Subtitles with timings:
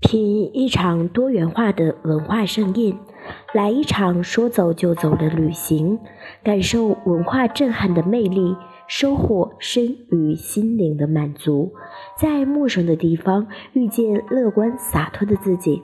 [0.00, 2.98] 品一场多元化的文化盛宴，
[3.52, 5.98] 来一场说走就走的旅行，
[6.42, 11.74] 感受文化震撼的魅力，收获身与心灵的满足，
[12.18, 15.82] 在陌生的地方遇见乐观洒脱的自己。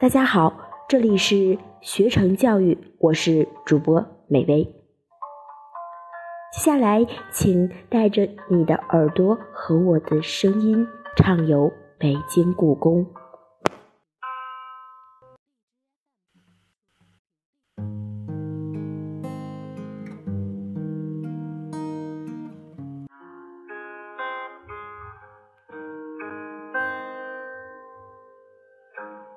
[0.00, 0.54] 大家好，
[0.88, 4.81] 这里是学成教育，我是主播美薇。
[6.52, 10.86] 下来，请带着你的耳朵和我的声音
[11.16, 11.72] 畅游。
[11.98, 13.06] 北京故宫。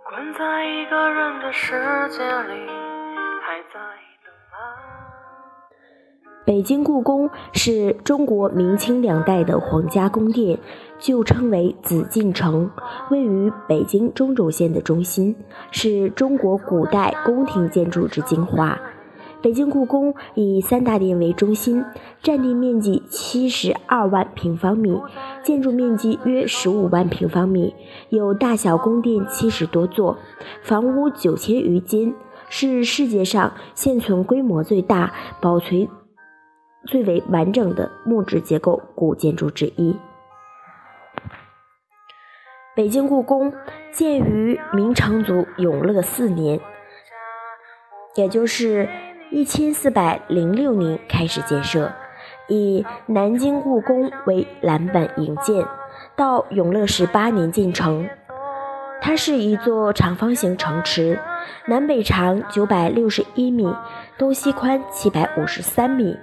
[0.03, 1.73] 关在一个人的世
[2.09, 2.67] 界里，
[3.41, 4.04] 还在。
[6.45, 10.59] 北京故宫是中国明清两代的皇家宫殿，
[10.99, 12.69] 旧称为紫禁城，
[13.09, 15.35] 位于北京中轴线的中心，
[15.71, 18.79] 是中国古代宫廷建筑之精华。
[19.41, 21.83] 北京故宫以三大殿为中心，
[22.21, 25.01] 占地面积七十二万平方米，
[25.43, 27.73] 建筑面积约十五万平方米，
[28.09, 30.19] 有大小宫殿七十多座，
[30.61, 32.13] 房屋九千余间，
[32.49, 35.87] 是世界上现存规模最大、保存。
[36.85, 39.97] 最为完整的木质结构古建筑之一。
[42.75, 43.53] 北京故宫
[43.91, 46.59] 建于明成祖永乐四年，
[48.15, 48.89] 也就是
[49.31, 51.93] 一千四百零六年开始建设，
[52.49, 55.65] 以南京故宫为蓝本营建，
[56.17, 58.09] 到永乐十八年建成。
[59.01, 61.19] 它是一座长方形城池，
[61.67, 63.73] 南北长九百六十一米，
[64.17, 66.17] 东西宽七百五十三米。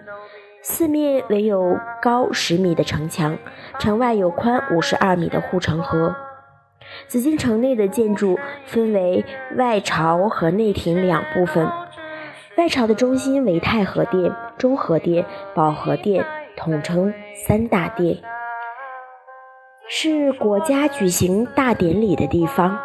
[0.64, 3.36] 四面围有高十米的城墙，
[3.80, 6.14] 城外有宽五十二米的护城河。
[7.08, 9.24] 紫禁城内的建筑分为
[9.56, 11.68] 外朝和内廷两部分。
[12.56, 16.24] 外朝的中心为太和殿、中和殿、保和殿，
[16.56, 18.18] 统称三大殿，
[19.88, 22.78] 是国家举行大典礼的地方。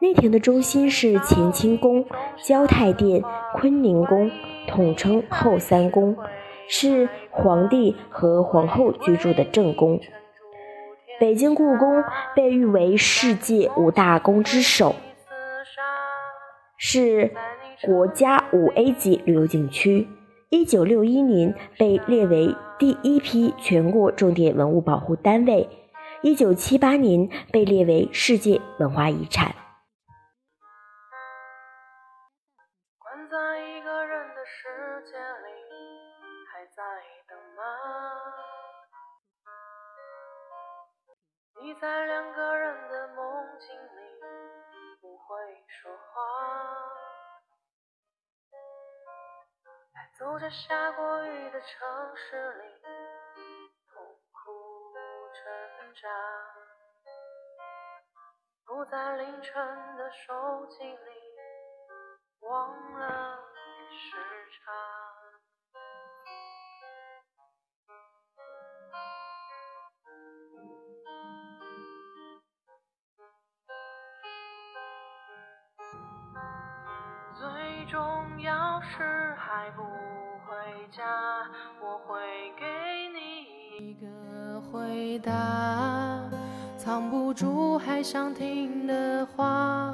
[0.00, 2.04] 内廷的中心是乾清宫、
[2.42, 3.22] 交泰殿、
[3.54, 4.28] 坤宁宫，
[4.66, 6.16] 统称后三宫。
[6.68, 10.00] 是皇帝和皇后居住的正宫。
[11.20, 12.02] 北京故宫
[12.34, 14.96] 被誉为世界五大宫之首，
[16.76, 17.32] 是
[17.82, 20.08] 国家五 A 级旅游景区。
[20.48, 25.68] 一九六一年被列为第一批全国重点文物保护单位，
[26.22, 29.54] 一九七八年被列为世界文化遗产。
[32.98, 34.68] 关在一个人的世
[35.10, 35.91] 界里。
[36.82, 36.88] 在
[37.28, 37.62] 等吗？
[41.60, 44.20] 你在两个人的梦境里
[45.00, 46.20] 不会说话，
[49.94, 52.64] 在走着下过雨的城市里
[53.92, 54.92] 痛苦
[55.34, 56.08] 挣扎，
[58.66, 60.98] 不在凌晨的手机里
[62.40, 63.21] 忘了
[77.42, 77.50] 最
[77.90, 78.00] 重
[78.40, 79.82] 要是还不
[80.46, 80.54] 回
[80.92, 81.02] 家，
[81.80, 82.20] 我会
[82.56, 82.64] 给
[83.12, 85.32] 你一个回答。
[86.78, 89.92] 藏不住还想听的话，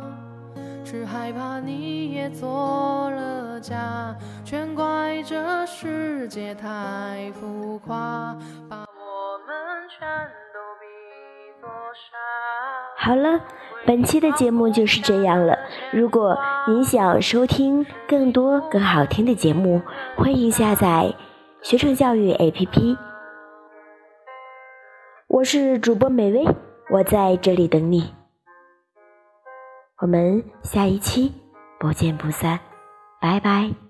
[0.84, 8.36] 只害怕你也做了假，全怪这世界太浮夸，
[8.68, 10.06] 把我们全
[10.52, 10.86] 都比
[11.62, 12.47] 作傻。
[13.08, 13.40] 好了。
[13.86, 15.58] 本期的节目就是这样了。
[15.94, 16.36] 如果
[16.66, 19.80] 您想收听更多更好听的节目，
[20.14, 21.14] 欢迎下载
[21.62, 22.98] 学成教育 APP。
[25.26, 26.44] 我是主播美薇，
[26.90, 28.12] 我在这里等你。
[30.02, 31.32] 我们下一期
[31.80, 32.60] 不见不散，
[33.22, 33.87] 拜拜。